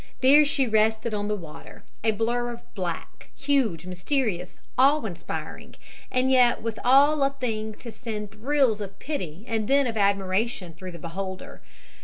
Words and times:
There 0.21 0.45
she 0.45 0.65
rested 0.65 1.13
on 1.13 1.27
the 1.27 1.35
water, 1.35 1.83
a 2.03 2.09
blur 2.09 2.49
of 2.51 2.63
black 2.73 3.29
huge, 3.35 3.85
mysterious, 3.85 4.59
awe 4.75 5.03
inspiring 5.05 5.75
and 6.11 6.31
yet 6.31 6.63
withal 6.63 7.21
a 7.21 7.29
thing 7.39 7.75
to 7.75 7.91
send 7.91 8.31
thrills 8.31 8.81
of 8.81 8.97
pity 8.97 9.45
and 9.47 9.67
then 9.67 9.85
of 9.85 9.97
admiration 9.97 10.73
through 10.73 10.93
the 10.93 10.97
beholder. 10.97 11.61